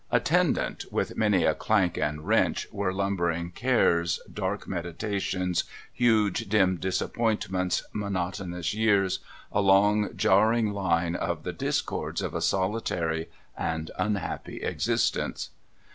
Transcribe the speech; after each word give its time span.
Atten 0.11 0.53
dant, 0.53 0.91
with 0.91 1.15
many 1.15 1.43
a 1.45 1.53
clank 1.53 1.95
and 1.95 2.25
wrench, 2.25 2.67
were 2.71 2.91
lumbering 2.91 3.51
cares, 3.51 4.19
dark 4.33 4.67
meditations, 4.67 5.63
huge, 5.93 6.49
dim 6.49 6.77
disappointments, 6.77 7.83
monotonous 7.93 8.73
years, 8.73 9.19
a 9.51 9.61
long 9.61 10.09
jarring 10.17 10.71
line 10.73 11.13
of 11.15 11.43
the 11.43 11.53
discords 11.53 12.23
of 12.23 12.33
a 12.33 12.41
solitary 12.41 13.29
and 13.55 13.91
unhappy 13.95 14.63
existence. 14.63 15.51